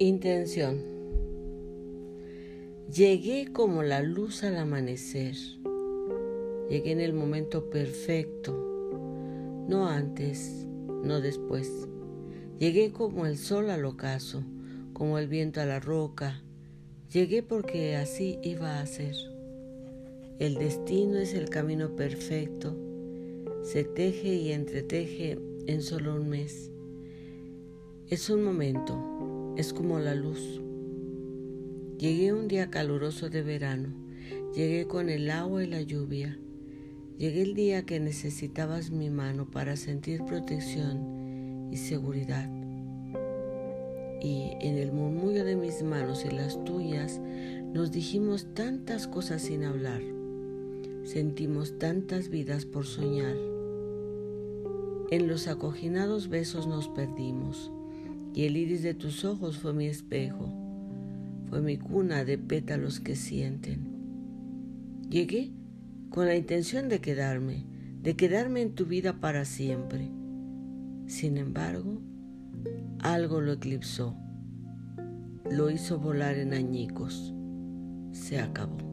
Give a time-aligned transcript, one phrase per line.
[0.00, 0.80] Intención.
[2.94, 5.34] Llegué como la luz al amanecer.
[6.70, 8.52] Llegué en el momento perfecto,
[9.66, 10.68] no antes,
[11.02, 11.88] no después.
[12.60, 14.44] Llegué como el sol al ocaso,
[14.92, 16.44] como el viento a la roca.
[17.12, 19.16] Llegué porque así iba a ser.
[20.38, 22.76] El destino es el camino perfecto.
[23.64, 26.70] Se teje y entreteje en solo un mes.
[28.06, 29.17] Es un momento,
[29.58, 30.60] es como la luz.
[31.98, 33.88] Llegué un día caluroso de verano,
[34.54, 36.38] llegué con el agua y la lluvia,
[37.18, 42.48] llegué el día que necesitabas mi mano para sentir protección y seguridad.
[44.22, 47.20] Y en el murmullo de mis manos y las tuyas
[47.72, 50.02] nos dijimos tantas cosas sin hablar,
[51.02, 53.36] sentimos tantas vidas por soñar.
[55.10, 57.72] En los acoginados besos nos perdimos
[58.34, 60.52] y el iris de tus ojos fue mi espejo,
[61.48, 63.88] fue mi cuna de pétalos que sienten.
[65.08, 65.52] Llegué
[66.10, 67.64] con la intención de quedarme,
[68.02, 70.10] de quedarme en tu vida para siempre.
[71.06, 72.00] Sin embargo,
[73.00, 74.16] algo lo eclipsó,
[75.50, 77.34] lo hizo volar en añicos,
[78.12, 78.87] se acabó.